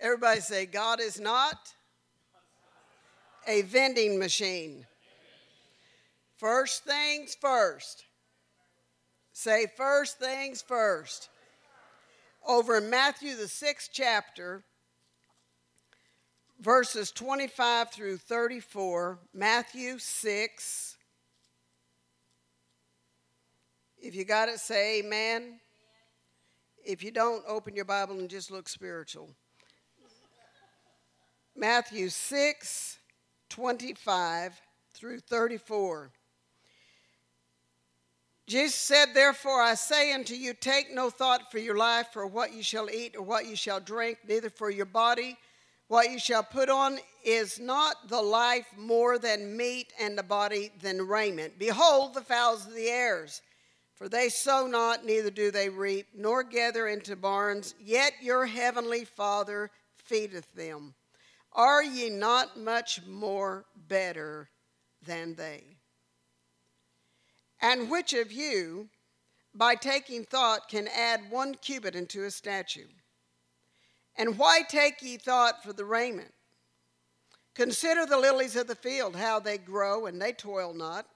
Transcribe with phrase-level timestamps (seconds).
[0.00, 1.74] Everybody say, God is not
[3.46, 4.86] a vending machine.
[6.38, 8.04] First things first.
[9.32, 11.28] Say, first things first.
[12.46, 14.64] Over in Matthew, the sixth chapter,
[16.60, 20.96] verses 25 through 34, Matthew 6.
[23.98, 25.60] If you got it, say amen.
[26.82, 29.34] If you don't, open your Bible and just look spiritual.
[31.60, 32.98] Matthew 6,
[33.50, 34.60] 25
[34.92, 36.10] through 34.
[38.48, 42.52] Jesus said, Therefore I say unto you, take no thought for your life, for what
[42.52, 45.36] you shall eat or what you shall drink, neither for your body
[45.90, 50.70] what you shall put on is not the life more than meat, and the body
[50.80, 51.58] than raiment.
[51.58, 53.42] Behold the fowls of the airs,
[53.96, 59.04] for they sow not, neither do they reap, nor gather into barns, yet your heavenly
[59.04, 60.94] Father feedeth them.
[61.52, 64.50] Are ye not much more better
[65.02, 65.78] than they?
[67.60, 68.88] And which of you,
[69.54, 72.88] by taking thought, can add one cubit into a statue?
[74.16, 76.32] And why take ye thought for the raiment?
[77.54, 81.06] Consider the lilies of the field, how they grow, and they toil not,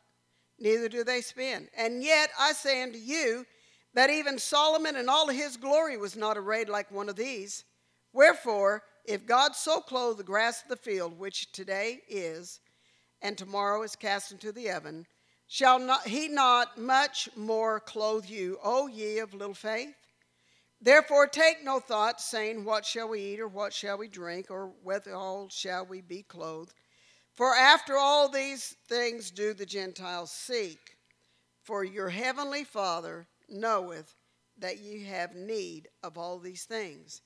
[0.59, 1.69] neither do they spin.
[1.77, 3.47] And yet I say unto you
[3.95, 7.65] that even Solomon in all his glory was not arrayed like one of these.
[8.13, 12.61] Wherefore, if God so clothe the grass of the field, which today is,
[13.21, 15.07] and tomorrow is cast into the oven,
[15.47, 19.95] shall not, he not much more clothe you, O ye of little faith?
[20.81, 24.73] Therefore, take no thought, saying, What shall we eat, or what shall we drink, or
[24.83, 26.75] withal shall we be clothed?
[27.35, 30.99] For after all these things do the Gentiles seek.
[31.63, 34.15] For your heavenly Father knoweth
[34.59, 37.23] that ye have need of all these things.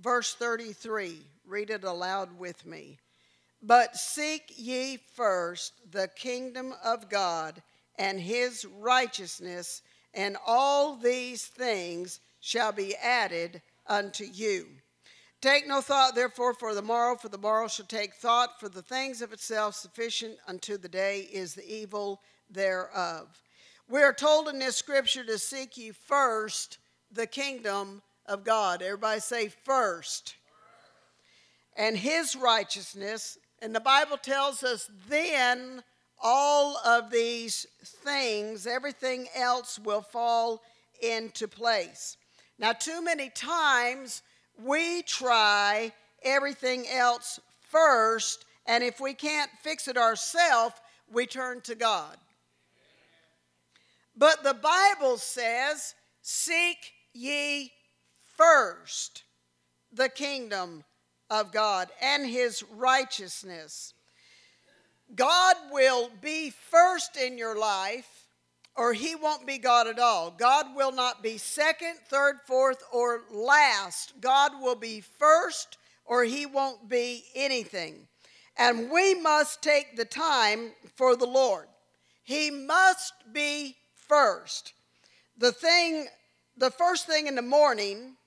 [0.00, 2.98] Verse 33, read it aloud with me.
[3.60, 7.60] But seek ye first the kingdom of God
[7.98, 9.82] and his righteousness,
[10.14, 14.68] and all these things shall be added unto you.
[15.40, 18.82] Take no thought, therefore, for the morrow, for the morrow shall take thought for the
[18.82, 19.74] things of itself.
[19.74, 22.20] Sufficient unto the day is the evil
[22.50, 23.42] thereof.
[23.88, 26.78] We are told in this scripture to seek ye first
[27.10, 28.82] the kingdom of God.
[28.82, 30.36] Everybody say, first.
[31.76, 33.38] And his righteousness.
[33.60, 35.82] And the Bible tells us, then
[36.22, 40.62] all of these things, everything else will fall
[41.00, 42.16] into place.
[42.58, 44.22] Now, too many times
[44.62, 50.74] we try everything else first, and if we can't fix it ourselves,
[51.12, 52.16] we turn to God.
[54.16, 57.72] But the Bible says, Seek ye
[58.38, 59.24] first
[59.92, 60.84] the kingdom
[61.28, 63.92] of God and his righteousness.
[65.14, 68.28] God will be first in your life
[68.78, 70.30] or he won't be God at all.
[70.30, 74.12] God will not be second, third, fourth, or last.
[74.20, 78.06] God will be first, or he won't be anything.
[78.56, 81.66] And we must take the time for the Lord.
[82.22, 84.74] He must be first.
[85.36, 86.06] The thing,
[86.56, 88.17] the first thing in the morning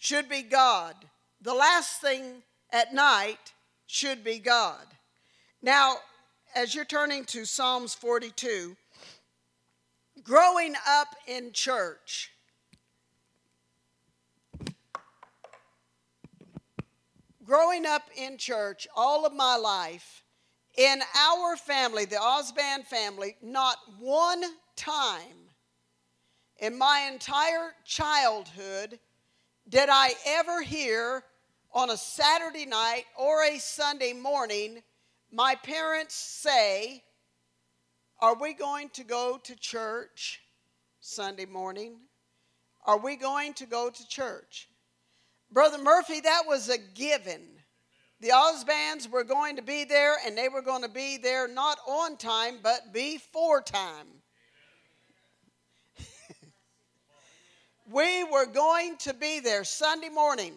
[0.00, 0.94] should be God.
[1.42, 3.52] The last thing at night
[3.86, 4.86] should be God.
[5.60, 5.96] Now,
[6.54, 8.76] as you're turning to Psalms 42,
[10.22, 12.32] growing up in church,
[17.44, 20.24] growing up in church all of my life,
[20.78, 24.44] in our family, the Osban family, not one
[24.76, 25.50] time
[26.58, 28.98] in my entire childhood
[29.70, 31.22] did I ever hear
[31.72, 34.82] on a Saturday night or a Sunday morning
[35.32, 37.04] my parents say,
[38.20, 40.40] are we going to go to church
[40.98, 41.98] Sunday morning?
[42.84, 44.68] Are we going to go to church?
[45.52, 47.42] Brother Murphy, that was a given.
[48.20, 51.78] The Osbans were going to be there, and they were going to be there not
[51.86, 54.19] on time, but before time.
[57.90, 60.52] We were going to be there Sunday morning.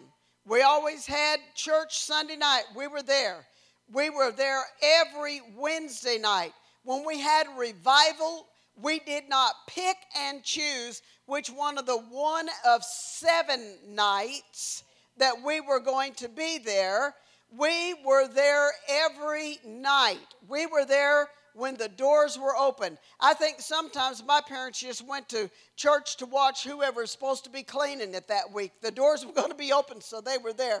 [0.46, 2.64] We always had church Sunday night.
[2.76, 3.44] We were there.
[3.92, 6.52] We were there every Wednesday night.
[6.84, 8.46] When we had revival,
[8.80, 14.84] we did not pick and choose which one of the one of seven nights
[15.16, 17.14] that we were going to be there.
[17.56, 20.34] We were there every night.
[20.48, 22.98] We were there when the doors were open.
[23.20, 27.50] I think sometimes my parents just went to church to watch whoever was supposed to
[27.50, 28.72] be cleaning it that week.
[28.82, 30.80] The doors were going to be open, so they were there.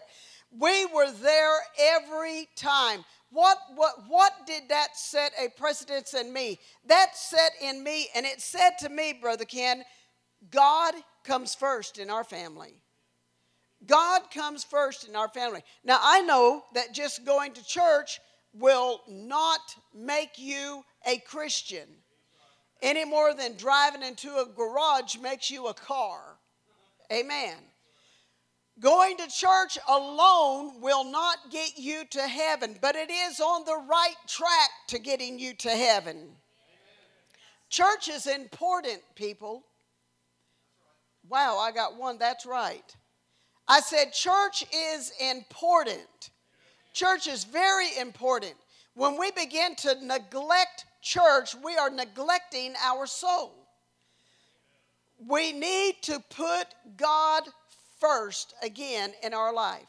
[0.50, 3.04] We were there every time.
[3.30, 6.60] What, what, what did that set a precedence in me?
[6.86, 9.84] That set in me, and it said to me, Brother Ken,
[10.50, 10.94] God
[11.24, 12.74] comes first in our family.
[13.86, 15.62] God comes first in our family.
[15.84, 18.20] Now, I know that just going to church
[18.54, 19.60] will not
[19.94, 21.88] make you a Christian
[22.84, 26.20] any more than driving into a garage makes you a car.
[27.10, 27.56] Amen.
[28.78, 33.82] Going to church alone will not get you to heaven, but it is on the
[33.88, 36.28] right track to getting you to heaven.
[37.70, 39.64] Church is important, people.
[41.28, 42.18] Wow, I got one.
[42.18, 42.94] That's right.
[43.66, 46.30] I said, church is important.
[46.94, 48.54] Church is very important.
[48.94, 53.52] When we begin to neglect church, we are neglecting our soul.
[55.26, 57.42] We need to put God
[57.98, 59.88] first again in our life.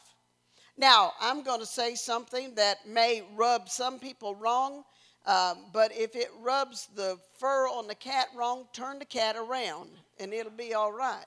[0.76, 4.82] Now, I'm going to say something that may rub some people wrong,
[5.26, 9.90] um, but if it rubs the fur on the cat wrong, turn the cat around
[10.18, 11.24] and it'll be all right.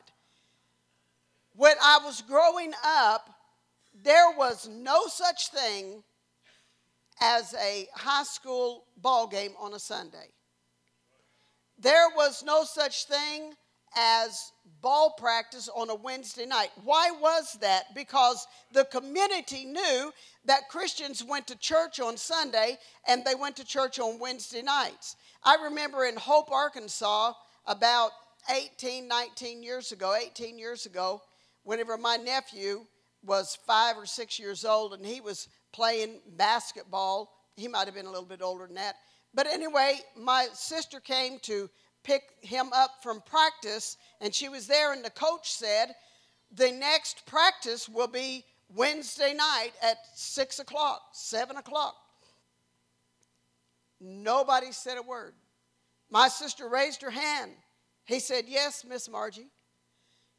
[1.56, 3.30] When I was growing up,
[4.04, 6.04] there was no such thing
[7.22, 10.30] as a high school ball game on a Sunday.
[11.78, 13.54] There was no such thing
[13.96, 14.51] as
[14.81, 16.69] ball practice on a Wednesday night.
[16.84, 17.96] Why was that?
[17.96, 20.12] Because the community knew
[20.45, 25.16] that Christians went to church on Sunday and they went to church on Wednesday nights.
[25.44, 27.34] I remember in Hope, Arkansas,
[27.66, 28.12] about
[28.50, 31.22] 18, 19 years ago, 18 years ago,
[31.63, 32.86] whenever my nephew
[33.24, 37.31] was five or six years old and he was playing basketball.
[37.56, 38.95] He might have been a little bit older than that.
[39.33, 41.69] But anyway, my sister came to
[42.04, 45.94] pick him up from practice, and she was there, and the coach said,
[46.51, 51.95] The next practice will be Wednesday night at 6 o'clock, 7 o'clock.
[54.00, 55.33] Nobody said a word.
[56.10, 57.51] My sister raised her hand.
[58.06, 59.51] He said, Yes, Miss Margie.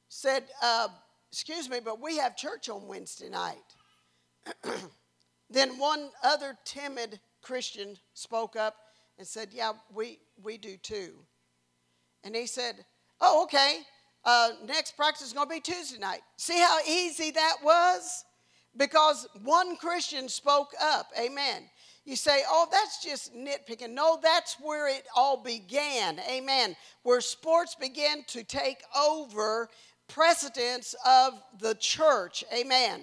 [0.09, 0.89] Said, uh,
[1.33, 3.57] Excuse me, but we have church on Wednesday night.
[5.51, 8.77] then one other timid Christian spoke up
[9.19, 11.15] and said, Yeah, we, we do too.
[12.25, 12.85] And he said,
[13.21, 13.81] Oh, okay.
[14.25, 16.21] Uh, next practice is going to be Tuesday night.
[16.37, 18.25] See how easy that was?
[18.77, 21.07] Because one Christian spoke up.
[21.19, 21.63] Amen.
[22.05, 23.91] You say, oh, that's just nitpicking.
[23.91, 26.19] No, that's where it all began.
[26.31, 26.77] Amen.
[27.03, 29.69] Where sports began to take over
[30.13, 32.45] precedence of the church.
[32.53, 33.01] Amen.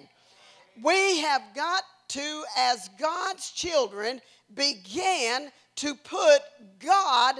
[0.82, 4.20] We have got to, as God's children,
[4.54, 6.40] begin to put
[6.78, 7.36] God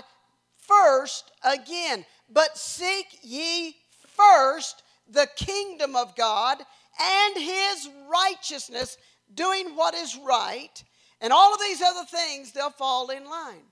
[0.59, 2.05] first again.
[2.31, 3.77] But seek ye
[4.17, 6.59] first the kingdom of God
[7.01, 8.99] and his righteousness,
[9.35, 10.83] doing what is right,
[11.21, 13.63] and all of these other things, they'll fall in line.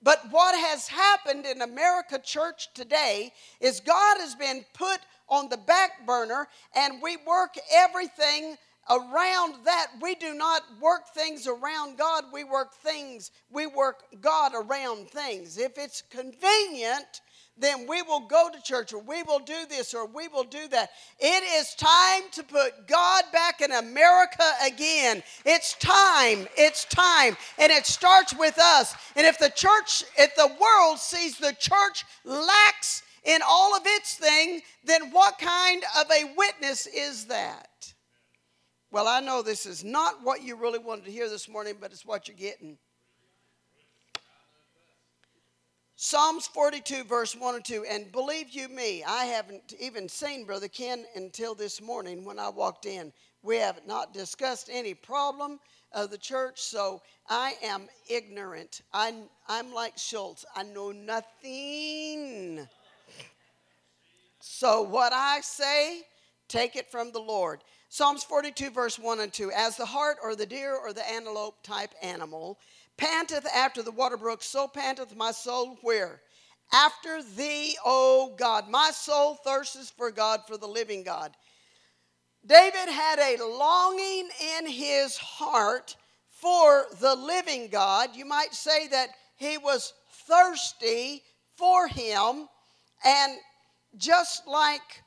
[0.00, 5.56] But what has happened in America church today is God has been put on the
[5.56, 8.56] back burner and we work everything
[8.90, 9.88] around that.
[10.00, 15.58] We do not work things around God, we work things, we work God around things.
[15.58, 17.20] If it's convenient,
[17.60, 20.68] then we will go to church or we will do this or we will do
[20.68, 20.90] that.
[21.18, 25.22] It is time to put God back in America again.
[25.44, 26.46] It's time.
[26.56, 27.36] It's time.
[27.58, 28.94] And it starts with us.
[29.16, 34.14] And if the church, if the world sees the church lacks in all of its
[34.14, 37.92] thing, then what kind of a witness is that?
[38.90, 41.92] Well, I know this is not what you really wanted to hear this morning, but
[41.92, 42.78] it's what you're getting.
[45.94, 47.84] Psalms 42, verse 1 and 2.
[47.90, 52.48] And believe you me, I haven't even seen Brother Ken until this morning when I
[52.48, 53.12] walked in.
[53.42, 55.60] We have not discussed any problem
[55.92, 58.80] of the church, so I am ignorant.
[58.92, 59.12] I,
[59.48, 62.66] I'm like Schultz, I know nothing.
[64.50, 66.00] So, what I say,
[66.48, 67.62] take it from the Lord.
[67.90, 69.52] Psalms 42, verse 1 and 2.
[69.52, 72.58] As the hart or the deer or the antelope type animal
[72.96, 76.22] panteth after the water brook, so panteth my soul where?
[76.72, 78.70] After thee, O God.
[78.70, 81.32] My soul thirsts for God, for the living God.
[82.44, 85.94] David had a longing in his heart
[86.30, 88.16] for the living God.
[88.16, 89.92] You might say that he was
[90.26, 91.22] thirsty
[91.54, 92.48] for him.
[93.04, 93.38] And
[93.98, 95.02] just like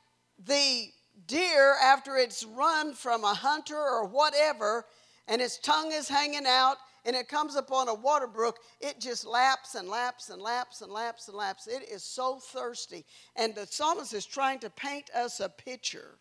[0.46, 0.88] the
[1.26, 4.84] deer after it's run from a hunter or whatever,
[5.28, 9.26] and its tongue is hanging out and it comes upon a water brook, it just
[9.26, 11.66] laps and laps and laps and laps and laps.
[11.66, 13.04] It is so thirsty.
[13.34, 16.18] And the psalmist is trying to paint us a picture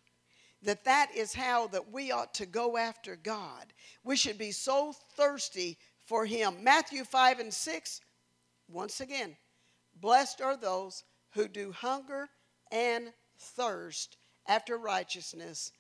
[0.64, 3.74] that that is how that we ought to go after God.
[4.04, 6.64] We should be so thirsty for him.
[6.64, 8.02] Matthew 5 and 6,
[8.68, 9.36] once again,
[10.00, 12.30] blessed are those who do hunger
[12.72, 15.72] and thirst after righteousness,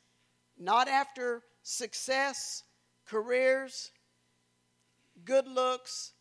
[0.58, 2.64] not after success,
[3.06, 3.92] careers,
[5.26, 6.14] good looks,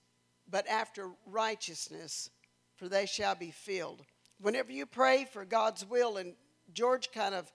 [0.49, 2.31] but after righteousness,
[2.77, 4.03] for they shall be filled.
[4.41, 6.35] Whenever you pray for God's will, and
[6.73, 7.51] George kind of,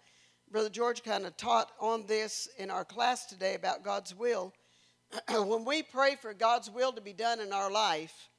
[0.52, 4.54] Brother George kind of taught on this in our class today about God's will.
[5.30, 8.30] when we pray for God's will to be done in our life,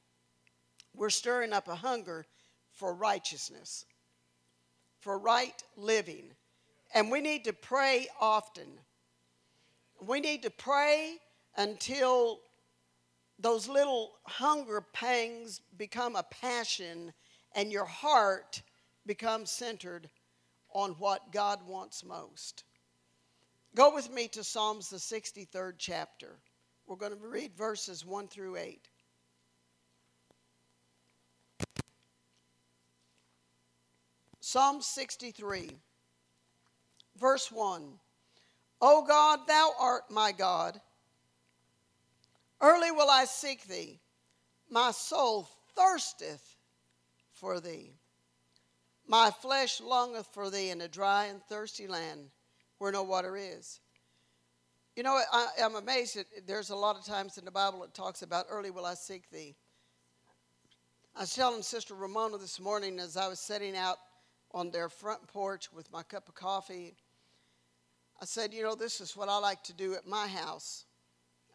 [0.94, 2.24] we're stirring up a hunger
[2.72, 3.84] for righteousness,
[5.06, 6.24] for right living.
[6.92, 8.66] And we need to pray often.
[10.04, 11.18] We need to pray
[11.56, 12.40] until
[13.38, 17.12] those little hunger pangs become a passion
[17.54, 18.60] and your heart
[19.06, 20.10] becomes centered
[20.74, 22.64] on what God wants most.
[23.76, 26.40] Go with me to Psalms, the 63rd chapter.
[26.88, 28.88] We're going to read verses 1 through 8.
[34.48, 35.72] Psalm 63,
[37.18, 37.82] verse 1.
[38.80, 40.80] O God, thou art my God.
[42.60, 43.98] Early will I seek thee.
[44.70, 46.54] My soul thirsteth
[47.32, 47.94] for thee.
[49.08, 52.30] My flesh longeth for thee in a dry and thirsty land
[52.78, 53.80] where no water is.
[54.94, 57.94] You know, I, am amazed that there's a lot of times in the Bible it
[57.94, 59.56] talks about early will I seek thee.
[61.16, 63.96] I was telling Sister Ramona this morning as I was setting out
[64.56, 66.94] on their front porch with my cup of coffee.
[68.22, 70.86] I said, You know, this is what I like to do at my house.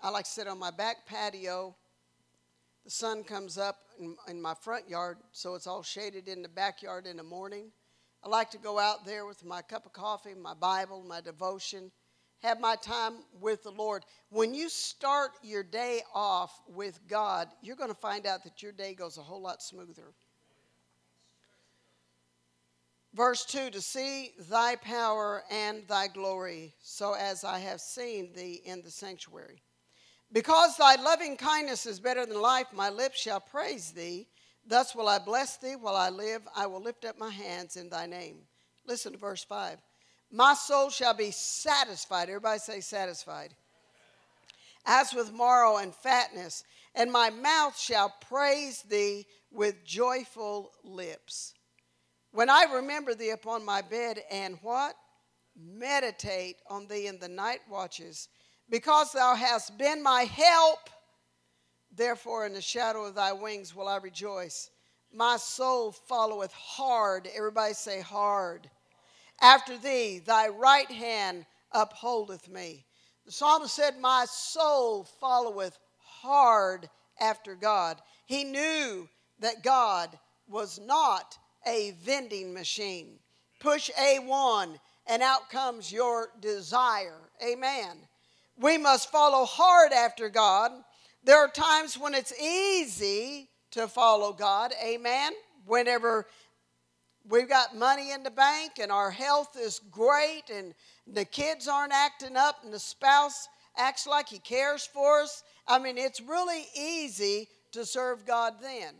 [0.03, 1.75] I like to sit on my back patio.
[2.85, 6.49] The sun comes up in, in, my front yard, so it's all shaded in the
[6.49, 7.71] backyard in the morning.
[8.23, 11.91] I like to go out there with my cup of coffee, my Bible, my devotion,
[12.43, 14.03] have my time with the Lord.
[14.29, 18.71] When you start your day off with God, you're going to find out that your
[18.71, 20.13] day goes a whole lot smoother.
[23.13, 28.61] Verse 2 To see thy power and thy glory, so as I have seen thee
[28.65, 29.61] in the sanctuary.
[30.31, 34.27] Because thy loving kindness is better than life, my lips shall praise thee.
[34.65, 36.41] Thus will I bless thee while I live.
[36.55, 38.37] I will lift up my hands in thy name.
[38.85, 39.77] Listen to verse 5.
[40.31, 42.29] My soul shall be satisfied.
[42.29, 43.53] Everybody say satisfied.
[44.85, 46.63] As with marrow and fatness,
[46.95, 51.53] and my mouth shall praise thee with joyful lips.
[52.31, 54.95] When I remember thee upon my bed and what?
[55.55, 58.29] Meditate on thee in the night watches,
[58.69, 60.89] because thou hast been my help.
[61.93, 64.69] Therefore, in the shadow of thy wings will I rejoice.
[65.13, 67.27] My soul followeth hard.
[67.35, 68.69] Everybody say hard.
[69.41, 72.85] After thee, thy right hand upholdeth me.
[73.25, 78.01] The psalmist said, My soul followeth hard after God.
[78.25, 79.09] He knew
[79.39, 83.19] that God was not a vending machine.
[83.59, 87.19] Push A1 and out comes your desire.
[87.43, 87.97] Amen.
[88.59, 90.71] We must follow hard after God.
[91.23, 94.73] There are times when it's easy to follow God.
[94.83, 95.33] Amen.
[95.65, 96.27] Whenever
[97.29, 100.73] we've got money in the bank and our health is great and
[101.07, 105.43] the kids aren't acting up and the spouse acts like he cares for us.
[105.67, 108.93] I mean, it's really easy to serve God then.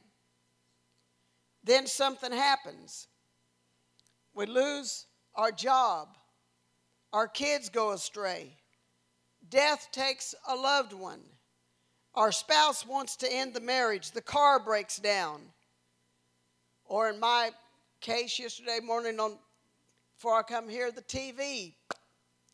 [1.63, 3.08] Then something happens.
[4.34, 6.10] We lose our job.
[7.13, 8.58] Our kids go astray.
[9.50, 11.22] Death takes a loved one.
[12.15, 14.12] Our spouse wants to end the marriage.
[14.12, 15.41] The car breaks down.
[16.86, 17.51] Or in my
[18.01, 19.38] case, yesterday morning, on
[20.18, 21.74] before I come here, the TV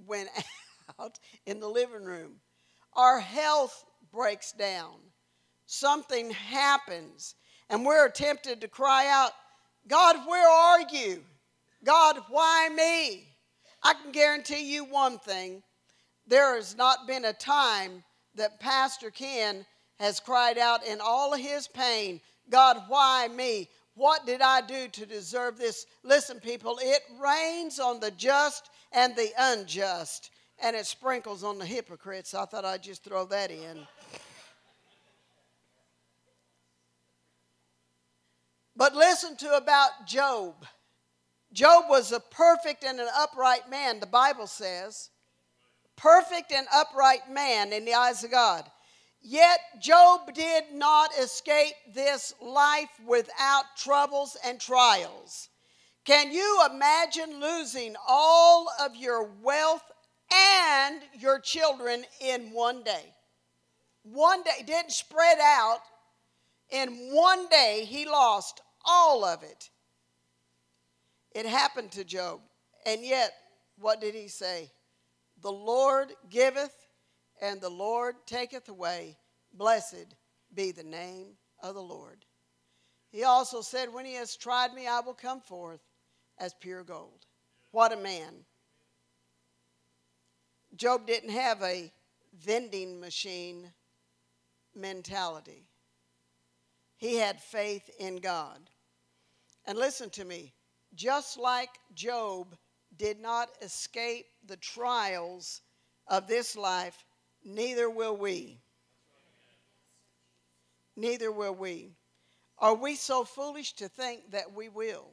[0.06, 0.30] went
[1.00, 2.36] out in the living room.
[2.94, 4.96] Our health breaks down.
[5.66, 7.36] Something happens
[7.70, 9.32] and we're tempted to cry out,
[9.88, 11.24] God, where are you?
[11.84, 13.28] God, why me?
[13.84, 15.64] I can guarantee you one thing
[16.28, 18.04] there has not been a time
[18.36, 19.66] that Pastor Ken
[20.00, 22.20] has cried out in all of his pain,
[22.50, 23.70] God, why me?
[23.96, 25.86] What did I do to deserve this?
[26.04, 30.30] Listen, people, it rains on the just and the unjust,
[30.62, 32.34] and it sprinkles on the hypocrites.
[32.34, 33.88] I thought I'd just throw that in.
[38.78, 40.54] But listen to about Job.
[41.52, 45.10] Job was a perfect and an upright man, the Bible says.
[45.96, 48.70] Perfect and upright man in the eyes of God.
[49.20, 55.50] Yet Job did not escape this life without troubles and trials.
[56.06, 59.92] Can you imagine losing all of your wealth
[60.32, 63.14] and your children in one day?
[64.04, 65.80] One day, didn't spread out.
[66.70, 69.70] In one day, he lost all of it.
[71.36, 72.40] It happened to Job.
[72.86, 73.34] And yet,
[73.78, 74.72] what did he say?
[75.42, 76.88] The Lord giveth
[77.42, 79.18] and the Lord taketh away.
[79.54, 80.16] Blessed
[80.54, 82.26] be the name of the Lord.
[83.10, 85.82] He also said, When he has tried me, I will come forth
[86.40, 87.26] as pure gold.
[87.72, 88.46] What a man.
[90.76, 91.92] Job didn't have a
[92.40, 93.72] vending machine
[94.76, 95.68] mentality,
[96.98, 98.70] he had faith in God.
[99.68, 100.54] And listen to me
[100.96, 102.56] just like Job
[102.98, 105.62] did not escape the trials
[106.08, 107.06] of this life,
[107.44, 108.60] neither will we.
[110.96, 111.92] Neither will we.
[112.58, 115.12] Are we so foolish to think that we will?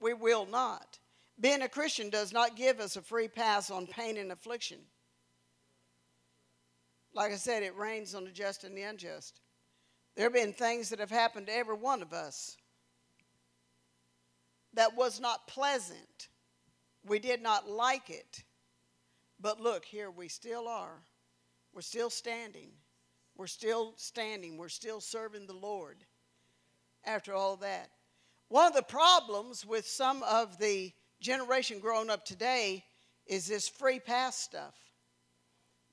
[0.00, 0.98] We will not.
[1.40, 4.78] Being a Christian does not give us a free pass on pain and affliction.
[7.14, 9.40] Like I said, it rains on the just and the unjust.
[10.16, 12.56] There have been things that have happened to every one of us
[14.74, 16.28] that was not pleasant.
[17.06, 18.44] We did not like it.
[19.40, 21.02] But look, here we still are.
[21.72, 22.70] We're still standing.
[23.36, 24.56] We're still standing.
[24.56, 26.04] We're still serving the Lord
[27.04, 27.90] after all that.
[28.48, 32.84] One of the problems with some of the generation growing up today
[33.26, 34.74] is this free pass stuff.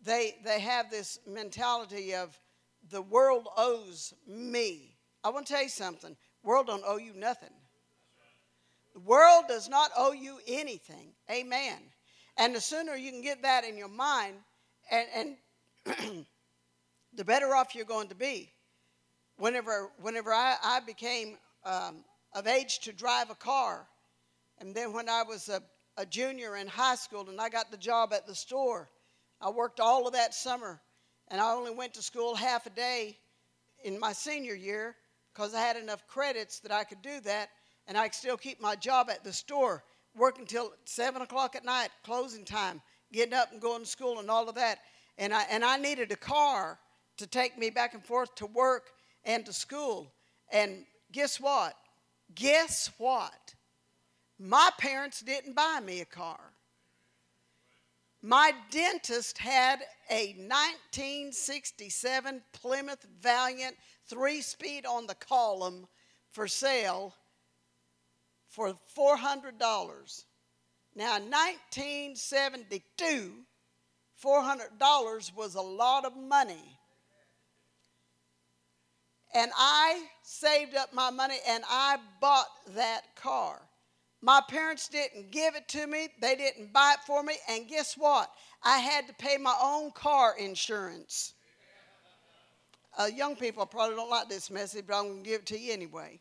[0.04, 2.38] They, they have this mentality of
[2.90, 4.98] the world owes me.
[5.24, 6.16] I want to tell you something.
[6.44, 7.54] World don't owe you nothing.
[8.94, 11.14] The world does not owe you anything.
[11.30, 11.78] Amen.
[12.38, 14.36] And the sooner you can get that in your mind,
[14.90, 15.38] and,
[15.86, 16.26] and
[17.14, 18.52] the better off you're going to be.
[19.38, 23.88] Whenever, whenever I, I became um, of age to drive a car,
[24.60, 25.62] and then when I was a,
[25.98, 28.90] a junior in high school and I got the job at the store,
[29.40, 30.82] I worked all of that summer,
[31.30, 33.18] and I only went to school half a day
[33.84, 34.96] in my senior year
[35.34, 37.50] because I had enough credits that I could do that
[37.92, 39.84] and I still keep my job at the store,
[40.16, 44.32] working till seven o'clock at night, closing time, getting up and going to school and
[44.32, 44.80] all of that.
[45.18, 46.80] And I and I needed a car
[47.18, 48.92] to take me back and forth to work
[49.26, 50.14] and to school.
[50.54, 51.74] And guess what?
[52.34, 53.56] Guess what?
[54.40, 56.40] My parents didn't buy me a car.
[58.22, 63.76] My dentist had a 1967 Plymouth Valiant
[64.08, 65.88] three speed on the column
[66.32, 67.16] for sale
[68.52, 70.26] for $400.
[70.94, 73.34] Now, in 1972,
[74.24, 76.78] $400 was a lot of money.
[79.34, 83.62] And I saved up my money and I bought that car.
[84.22, 87.98] My parents didn't give it to me, they didn't buy it for me, and guess
[87.98, 88.30] what?
[88.62, 91.34] I had to pay my own car insurance.
[93.00, 95.58] Uh, young people probably don't like this message, but I'm going to give it to
[95.58, 96.20] you anyway.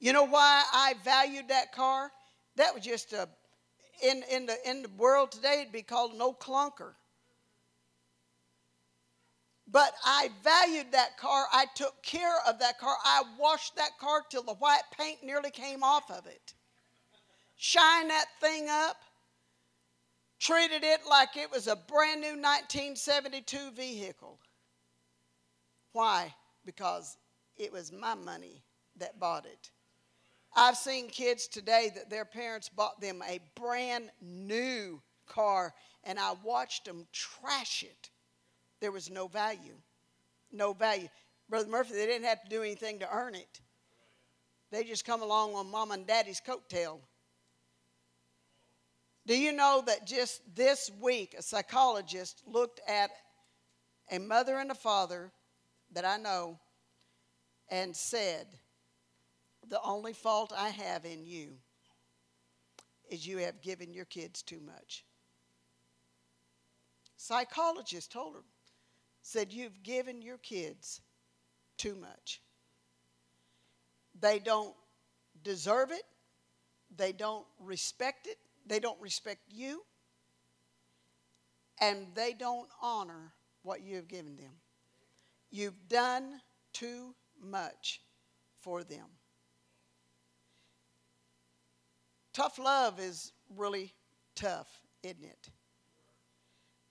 [0.00, 2.10] You know why I valued that car?
[2.56, 3.28] That was just a,
[4.02, 6.94] in, in, the, in the world today, it'd be called no clunker.
[9.70, 11.44] But I valued that car.
[11.52, 12.96] I took care of that car.
[13.04, 16.54] I washed that car till the white paint nearly came off of it.
[17.56, 18.96] Shine that thing up.
[20.40, 24.40] Treated it like it was a brand new 1972 vehicle.
[25.92, 26.34] Why?
[26.64, 27.18] Because
[27.56, 28.64] it was my money
[28.96, 29.70] that bought it.
[30.54, 36.34] I've seen kids today that their parents bought them a brand new car, and I
[36.42, 38.10] watched them trash it.
[38.80, 39.76] There was no value.
[40.50, 41.08] No value.
[41.48, 43.60] Brother Murphy, they didn't have to do anything to earn it.
[44.70, 47.00] They just come along on mom and daddy's coattail.
[49.26, 53.10] Do you know that just this week a psychologist looked at
[54.10, 55.30] a mother and a father
[55.92, 56.58] that I know
[57.68, 58.46] and said,
[59.70, 61.52] the only fault I have in you
[63.08, 65.04] is you have given your kids too much.
[67.16, 68.42] Psychologist told her,
[69.22, 71.00] said, You've given your kids
[71.76, 72.40] too much.
[74.18, 74.74] They don't
[75.44, 76.02] deserve it,
[76.96, 79.82] they don't respect it, they don't respect you,
[81.80, 84.52] and they don't honor what you have given them.
[85.50, 86.40] You've done
[86.72, 88.00] too much
[88.60, 89.06] for them.
[92.40, 93.92] Tough love is really
[94.34, 95.50] tough, isn't it?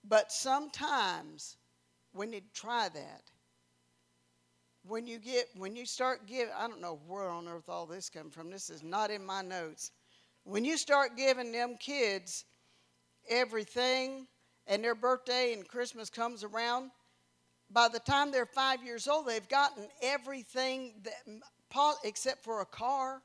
[0.04, 1.56] But sometimes
[2.14, 3.22] we need to try that.
[4.84, 8.08] When you get when you start giving i don't know where on earth all this
[8.08, 8.48] come from.
[8.48, 9.90] This is not in my notes.
[10.44, 12.44] When you start giving them kids
[13.28, 14.28] everything
[14.68, 16.92] and their birthday and christmas comes around
[17.72, 21.40] by the time they're five years old they've gotten everything that,
[22.04, 23.20] except for a car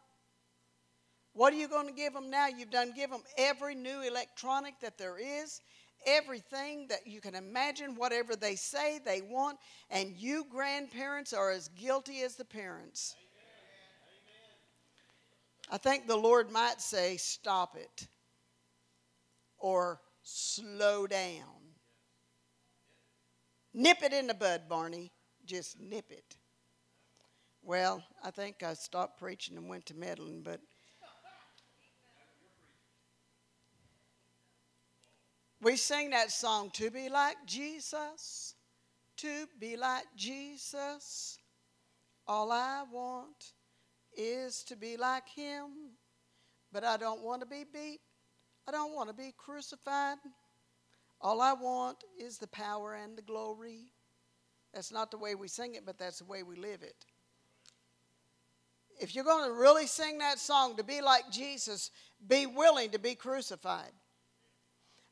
[1.36, 4.80] what are you going to give them now you've done give them every new electronic
[4.82, 5.62] that there is
[6.06, 9.58] everything that you can imagine, whatever they say they want,
[9.90, 13.16] and you grandparents are as guilty as the parents.
[15.72, 18.08] I think the Lord might say, stop it
[19.58, 21.74] or slow down.
[23.74, 25.12] Nip it in the bud, Barney.
[25.46, 26.38] Just nip it.
[27.64, 30.62] Well, I think I stopped preaching and went to meddling, but
[35.66, 38.54] We sing that song, To Be Like Jesus,
[39.18, 41.40] to be like Jesus.
[42.28, 43.54] All I want
[44.16, 45.72] is to be like Him,
[46.72, 48.00] but I don't want to be beat.
[48.68, 50.18] I don't want to be crucified.
[51.20, 53.86] All I want is the power and the glory.
[54.72, 57.08] That's not the way we sing it, but that's the way we live it.
[59.02, 61.90] If you're going to really sing that song to be like Jesus,
[62.28, 63.90] be willing to be crucified.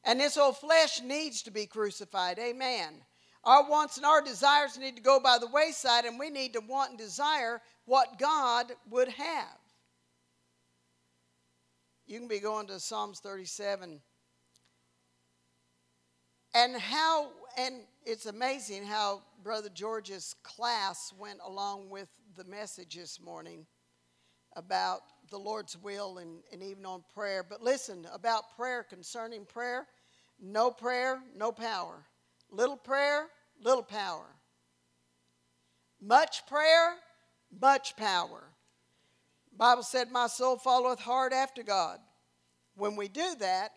[0.03, 2.37] And this old flesh needs to be crucified.
[2.39, 2.93] Amen.
[3.45, 6.61] Our wants and our desires need to go by the wayside, and we need to
[6.61, 9.57] want and desire what God would have.
[12.05, 14.01] You can be going to Psalms 37.
[16.53, 23.19] And how, and it's amazing how Brother George's class went along with the message this
[23.19, 23.65] morning
[24.55, 25.01] about
[25.33, 27.43] the Lord's will and, and even on prayer.
[27.43, 29.87] But listen about prayer, concerning prayer
[30.39, 32.05] no prayer, no power.
[32.49, 33.27] Little prayer,
[33.61, 34.25] little power.
[36.01, 36.95] Much prayer,
[37.61, 38.43] much power.
[39.55, 41.99] Bible said, My soul followeth hard after God.
[42.75, 43.71] When we do that,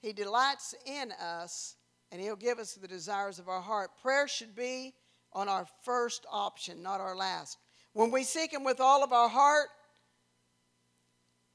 [0.00, 1.76] He delights in us
[2.10, 3.90] and He'll give us the desires of our heart.
[4.02, 4.94] Prayer should be
[5.32, 7.58] on our first option, not our last.
[7.92, 9.68] When we seek Him with all of our heart,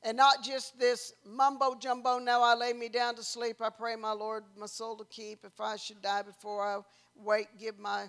[0.04, 3.62] and not just this mumbo jumbo, now I lay me down to sleep.
[3.62, 5.40] I pray my Lord my soul to keep.
[5.44, 6.80] If I should die before I
[7.16, 8.06] wake, give my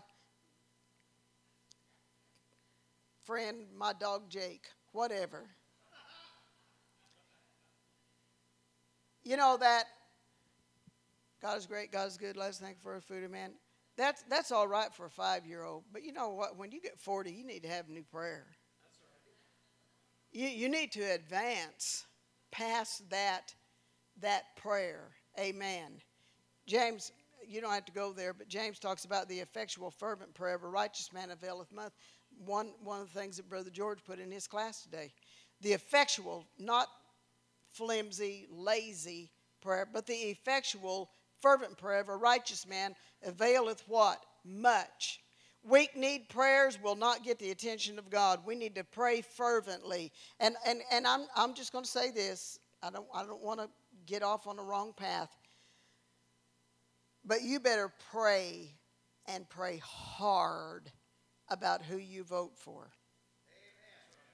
[3.25, 5.45] friend my dog Jake, whatever.
[9.25, 9.85] You know that
[11.43, 13.53] God is great, God is good, let's thank for our food, man.
[13.97, 15.85] That's, that's all right for a five year old.
[15.93, 16.57] But you know what?
[16.57, 18.47] When you get 40, you need to have a new prayer.
[20.33, 22.07] You, you need to advance
[22.51, 23.55] past that,
[24.21, 25.11] that prayer.
[25.39, 26.01] Amen.
[26.67, 27.13] James,
[27.47, 30.65] you don't have to go there, but James talks about the effectual, fervent prayer of
[30.65, 31.93] a righteous man availeth much.
[32.45, 35.13] One, one of the things that Brother George put in his class today.
[35.63, 36.89] The effectual, not
[37.73, 41.11] flimsy, lazy prayer, but the effectual,
[41.41, 44.25] fervent prayer of a righteous man availeth what?
[44.45, 45.21] Much.
[45.65, 48.41] Weak need prayers will not get the attention of God.
[48.47, 50.13] We need to pray fervently.
[50.41, 52.59] And, and, and I'm, I'm just going to say this.
[52.83, 53.69] I don't, I don't want to
[54.07, 55.35] get off on the wrong path.
[57.25, 58.73] But you better pray
[59.27, 60.91] and pray hard
[61.51, 62.89] about who you vote for.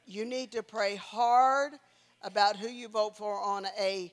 [0.07, 1.73] You need to pray hard
[2.23, 4.13] about who you vote for on a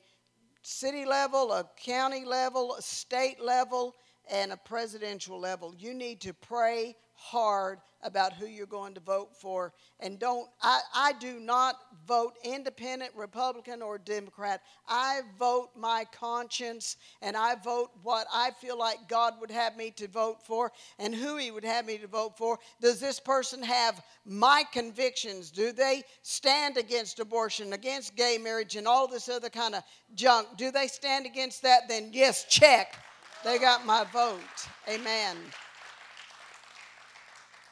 [0.61, 3.95] city level, a county level, a state level,
[4.29, 5.73] and a presidential level.
[5.77, 9.73] You need to pray hard about who you're going to vote for.
[9.99, 11.75] And don't, I, I do not
[12.07, 14.61] vote independent, Republican, or Democrat.
[14.87, 19.91] I vote my conscience and I vote what I feel like God would have me
[19.91, 22.57] to vote for and who He would have me to vote for.
[22.81, 25.51] Does this person have my convictions?
[25.51, 29.83] Do they stand against abortion, against gay marriage, and all this other kind of
[30.15, 30.47] junk?
[30.57, 31.87] Do they stand against that?
[31.87, 32.95] Then, yes, check.
[33.43, 34.39] They got my vote.
[34.87, 35.37] Amen.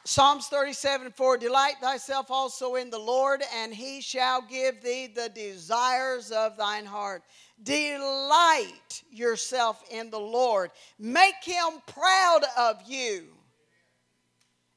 [0.04, 5.28] Psalms 37 4 Delight thyself also in the Lord, and he shall give thee the
[5.28, 7.22] desires of thine heart.
[7.62, 10.72] Delight yourself in the Lord.
[10.98, 13.26] Make him proud of you,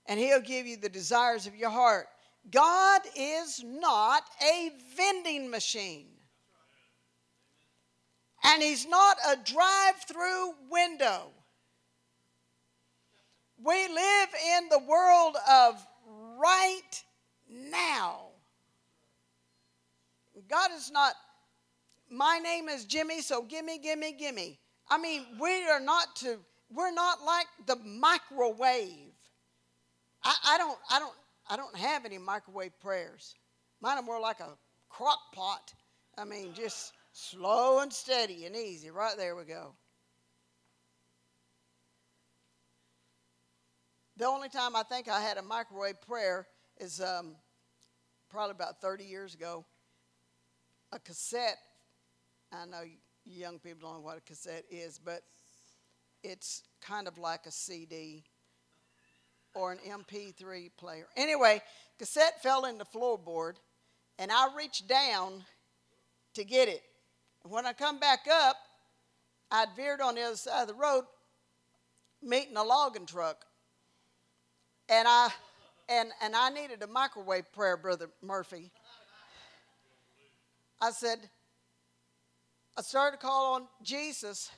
[0.06, 2.08] and he'll give you the desires of your heart.
[2.51, 6.12] God is not a vending machine.
[8.45, 11.32] And he's not a drive through window.
[13.63, 15.86] We live in the world of
[16.38, 17.03] right
[17.49, 18.27] now.
[20.49, 21.13] God is not,
[22.10, 24.60] my name is Jimmy, so gimme, gimme, gimme.
[24.89, 29.13] I mean, we are not to, we're not like the microwave.
[30.23, 31.15] I, I don't, I don't,
[31.49, 33.36] I don't have any microwave prayers.
[33.82, 34.58] Mine are more like a
[34.89, 35.73] crock pot.
[36.17, 38.89] I mean, just slow and steady and easy.
[38.89, 39.76] Right there we go.
[44.17, 46.45] The only time I think I had a microwave prayer
[46.80, 47.36] is um,
[48.30, 49.65] probably about 30 years ago.
[50.91, 51.58] A cassette.
[52.52, 52.84] I know
[53.26, 55.21] young people don't know what a cassette is, but
[56.23, 58.23] it's kind of like a CD
[59.56, 61.08] or an MP3 player.
[61.15, 61.62] Anyway,
[61.97, 63.56] cassette fell in the floorboard,
[64.19, 65.43] and I reached down
[66.36, 66.82] to get it.
[67.43, 68.56] When I come back up,
[69.51, 71.03] I'd veered on the other side of the road,
[72.21, 73.45] meeting a logging truck.
[74.89, 75.29] And I
[75.89, 78.71] and and I needed a microwave prayer, Brother Murphy.
[80.82, 81.19] I said,
[82.77, 84.49] I started to call on Jesus,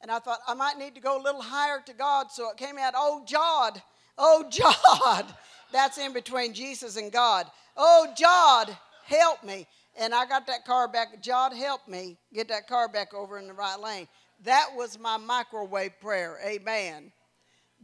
[0.00, 2.30] and I thought I might need to go a little higher to God.
[2.30, 3.80] So it came out, oh God,
[4.18, 5.26] oh God.
[5.72, 7.46] That's in between Jesus and God.
[7.76, 8.76] Oh God,
[9.06, 9.66] help me.
[9.98, 11.22] And I got that car back.
[11.24, 14.08] God, help me get that car back over in the right lane.
[14.44, 16.38] That was my microwave prayer.
[16.44, 17.12] Amen.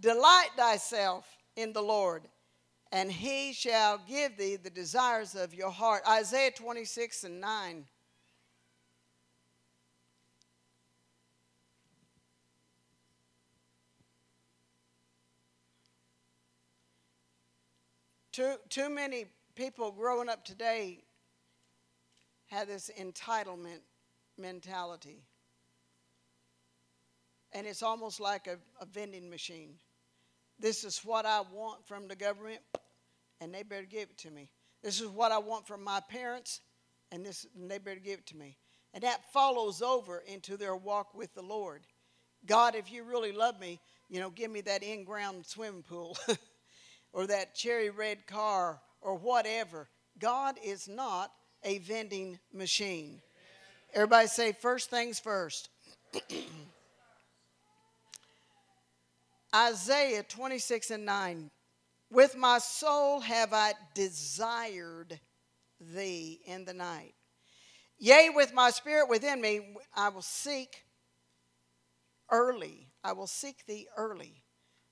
[0.01, 2.23] Delight thyself in the Lord,
[2.93, 6.03] and he shall give thee the desires of your heart.
[6.09, 7.85] Isaiah 26 and 9.
[18.33, 21.03] Too, too many people growing up today
[22.49, 23.81] have this entitlement
[24.37, 25.23] mentality.
[27.53, 29.75] And it's almost like a, a vending machine.
[30.59, 32.61] This is what I want from the government,
[33.41, 34.51] and they better give it to me.
[34.83, 36.61] This is what I want from my parents,
[37.11, 38.57] and, this, and they better give it to me.
[38.93, 41.83] And that follows over into their walk with the Lord.
[42.45, 46.17] God, if you really love me, you know, give me that in ground swimming pool.
[47.13, 49.89] or that cherry red car or whatever.
[50.19, 51.33] God is not
[51.65, 53.21] a vending machine.
[53.93, 55.71] Everybody say, first things first.
[59.55, 61.51] Isaiah 26 and 9.
[62.11, 65.19] With my soul have I desired
[65.81, 67.15] thee in the night.
[67.99, 70.85] Yea, with my spirit within me, I will seek
[72.31, 72.89] early.
[73.03, 74.45] I will seek thee early.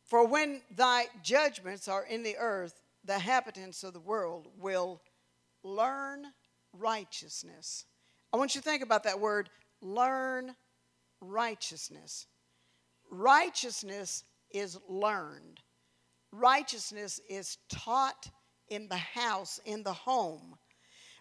[0.04, 5.00] For when thy judgments are in the earth, the inhabitants of the world will
[5.62, 6.26] learn
[6.78, 7.84] righteousness.
[8.32, 10.54] I want you to think about that word learn
[11.20, 12.26] righteousness.
[13.10, 15.60] Righteousness is learned,
[16.32, 18.30] righteousness is taught
[18.68, 20.56] in the house, in the home.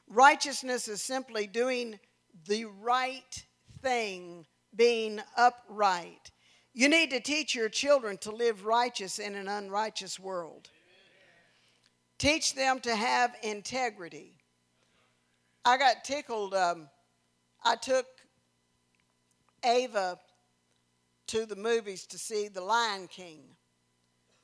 [0.07, 1.99] Righteousness is simply doing
[2.47, 3.45] the right
[3.81, 6.31] thing, being upright.
[6.73, 10.69] You need to teach your children to live righteous in an unrighteous world.
[12.17, 14.34] Teach them to have integrity.
[15.67, 16.53] I got tickled.
[16.53, 16.87] Um,
[17.63, 18.05] I took
[19.65, 20.19] Ava
[21.27, 23.41] to the movies to see The Lion King.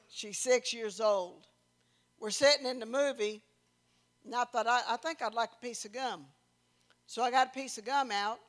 [0.10, 1.46] She's six years old.
[2.20, 3.44] We're sitting in the movie,
[4.26, 6.26] and I thought, I, I think I'd like a piece of gum.
[7.06, 8.40] So I got a piece of gum out,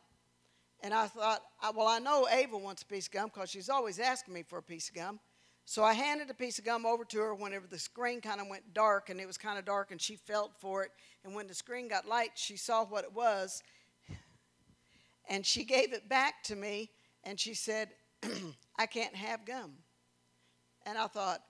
[0.82, 1.42] and I thought,
[1.74, 4.58] well, I know Ava wants a piece of gum because she's always asking me for
[4.58, 5.20] a piece of gum.
[5.64, 8.48] So I handed a piece of gum over to her whenever the screen kind of
[8.48, 10.90] went dark, and it was kind of dark, and she felt for it.
[11.24, 13.62] And when the screen got light, she saw what it was,
[15.28, 16.90] and she gave it back to me,
[17.24, 17.90] and she said,
[18.78, 19.74] I can't have gum.
[20.84, 21.40] And I thought,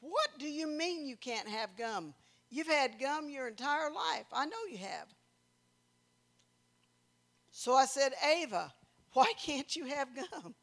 [0.00, 2.14] what do you mean you can't have gum?
[2.50, 4.26] You've had gum your entire life.
[4.32, 5.08] I know you have.
[7.50, 8.72] So I said, Ava,
[9.12, 10.54] why can't you have gum?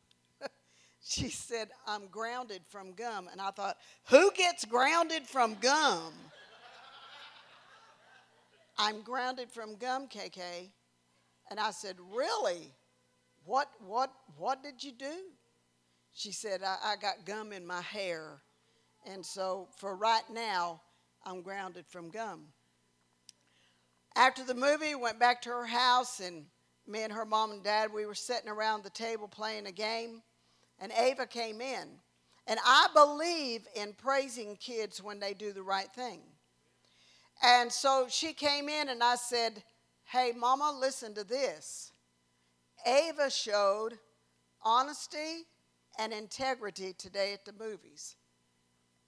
[1.03, 3.29] She said, I'm grounded from gum.
[3.31, 3.77] And I thought,
[4.09, 6.13] Who gets grounded from gum?
[8.77, 10.69] I'm grounded from gum, KK.
[11.49, 12.73] And I said, Really?
[13.45, 15.15] What, what, what did you do?
[16.13, 18.41] She said, I, I got gum in my hair.
[19.05, 20.81] And so for right now,
[21.25, 22.47] I'm grounded from gum.
[24.15, 26.45] After the movie, went back to her house and
[26.87, 30.21] me and her mom and dad, we were sitting around the table playing a game,
[30.79, 31.87] and Ava came in.
[32.47, 36.21] And I believe in praising kids when they do the right thing.
[37.43, 39.63] And so she came in, and I said,
[40.05, 41.91] Hey, Mama, listen to this.
[42.85, 43.99] Ava showed
[44.63, 45.45] honesty
[45.99, 48.15] and integrity today at the movies.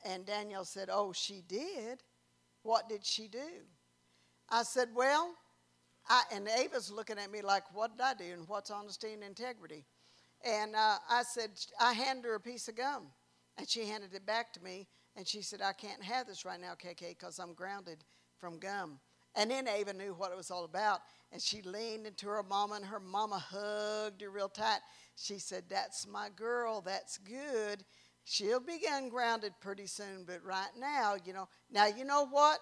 [0.05, 2.03] And Daniel said, Oh, she did?
[2.63, 3.65] What did she do?
[4.49, 5.33] I said, Well,
[6.09, 8.33] I, and Ava's looking at me like, what did I do?
[8.33, 9.85] And what's honesty and integrity?
[10.45, 13.07] And uh, I said, I handed her a piece of gum.
[13.57, 14.87] And she handed it back to me.
[15.15, 18.03] And she said, I can't have this right now, KK, because I'm grounded
[18.39, 18.99] from gum.
[19.35, 21.01] And then Ava knew what it was all about.
[21.31, 24.79] And she leaned into her mama, and her mama hugged her real tight.
[25.15, 26.81] She said, That's my girl.
[26.81, 27.83] That's good.
[28.23, 31.47] She'll be ungrounded pretty soon, but right now, you know.
[31.71, 32.59] Now, you know what?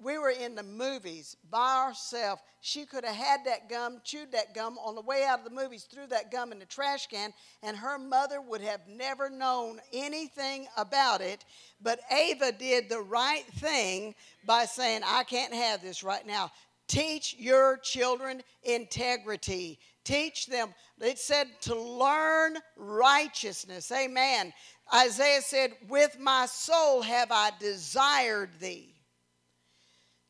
[0.00, 2.42] We were in the movies by ourselves.
[2.60, 5.50] She could have had that gum, chewed that gum on the way out of the
[5.50, 7.32] movies, threw that gum in the trash can,
[7.62, 11.44] and her mother would have never known anything about it.
[11.80, 16.50] But Ava did the right thing by saying, I can't have this right now.
[16.88, 19.78] Teach your children integrity.
[20.04, 20.74] Teach them.
[21.00, 23.90] It said to learn righteousness.
[23.90, 24.52] Amen.
[24.94, 28.95] Isaiah said, With my soul have I desired thee.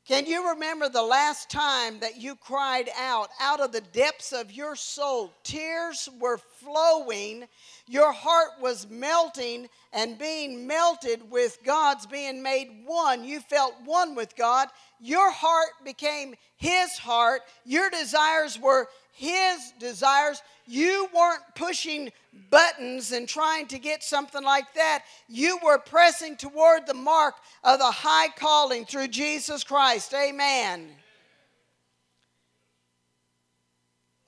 [0.06, 4.52] Can you remember the last time that you cried out out of the depths of
[4.52, 5.32] your soul?
[5.42, 7.48] Tears were flowing,
[7.88, 13.24] your heart was melting and being melted with God's being made one.
[13.24, 14.68] You felt one with God.
[15.00, 20.42] Your heart became His heart, your desires were His desires.
[20.66, 22.12] You weren't pushing
[22.50, 25.04] buttons and trying to get something like that.
[25.26, 30.12] You were pressing toward the mark of the high calling through Jesus Christ.
[30.12, 30.90] Amen.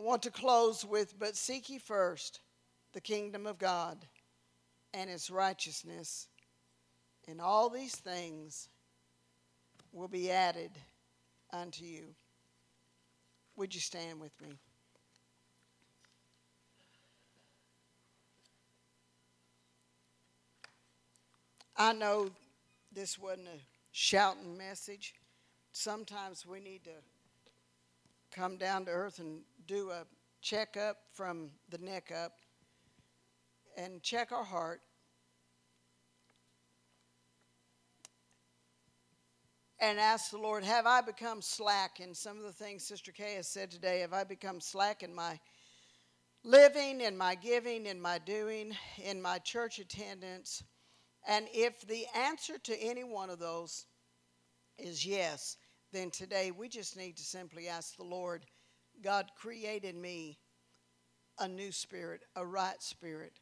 [0.00, 2.40] I want to close with But seek ye first
[2.94, 3.98] the kingdom of God
[4.94, 6.28] and his righteousness,
[7.28, 8.70] and all these things
[9.92, 10.70] will be added
[11.52, 12.14] unto you.
[13.56, 14.58] Would you stand with me?
[21.80, 22.28] I know
[22.92, 23.60] this wasn't a
[23.92, 25.14] shouting message.
[25.70, 26.90] Sometimes we need to
[28.34, 30.04] come down to earth and do a
[30.42, 32.32] checkup from the neck up
[33.76, 34.80] and check our heart.
[39.78, 43.34] And ask the Lord, have I become slack in some of the things Sister Kay
[43.34, 44.00] has said today?
[44.00, 45.38] Have I become slack in my
[46.42, 50.64] living, in my giving, in my doing, in my church attendance?
[51.28, 53.84] And if the answer to any one of those
[54.78, 55.58] is yes,
[55.92, 58.46] then today we just need to simply ask the Lord,
[59.02, 60.38] God created me
[61.38, 63.34] a new spirit, a right spirit.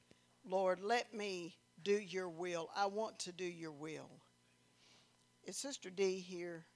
[0.44, 2.68] Lord, let me do your will.
[2.76, 4.10] I want to do your will.
[5.44, 6.66] Is Sister D here?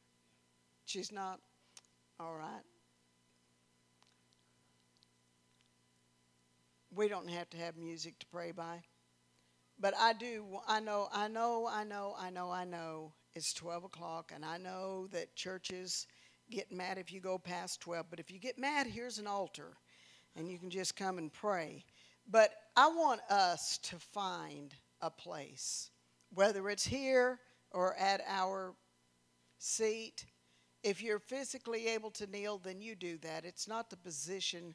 [0.84, 1.40] She's not?
[2.20, 2.62] All right.
[6.94, 8.82] We don't have to have music to pray by.
[9.80, 13.84] But I do, I know, I know, I know, I know, I know it's 12
[13.84, 16.06] o'clock, and I know that churches
[16.50, 18.06] get mad if you go past 12.
[18.10, 19.72] But if you get mad, here's an altar,
[20.36, 21.84] and you can just come and pray.
[22.30, 25.90] But I want us to find a place,
[26.34, 27.38] whether it's here
[27.70, 28.74] or at our
[29.58, 30.26] seat.
[30.82, 33.46] If you're physically able to kneel, then you do that.
[33.46, 34.74] It's not the position,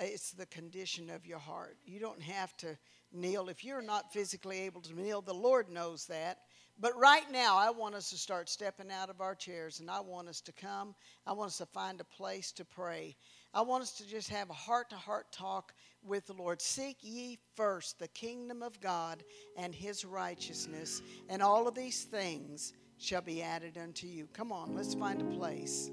[0.00, 1.76] it's the condition of your heart.
[1.84, 2.76] You don't have to
[3.12, 3.48] kneel.
[3.48, 6.38] If you're not physically able to kneel, the Lord knows that.
[6.78, 10.00] But right now, I want us to start stepping out of our chairs and I
[10.00, 10.94] want us to come.
[11.26, 13.16] I want us to find a place to pray.
[13.52, 16.62] I want us to just have a heart to heart talk with the Lord.
[16.62, 19.24] Seek ye first the kingdom of God
[19.56, 24.28] and his righteousness, and all of these things shall be added unto you.
[24.32, 25.90] Come on, let's find a place.